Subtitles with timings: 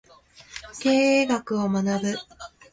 [0.81, 2.15] 経営学を学ぶ